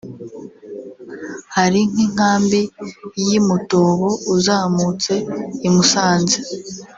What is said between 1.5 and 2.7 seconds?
Hari nk inkambi